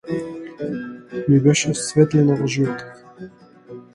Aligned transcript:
Ми 1.33 1.39
беше 1.43 1.75
светлина 1.81 2.39
во 2.41 2.51
животот. 2.53 3.31